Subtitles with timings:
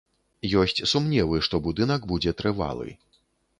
[0.61, 2.99] Ёсць сумневы, што будынак будзе трывалы.